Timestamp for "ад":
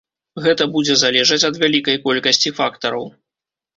1.49-1.61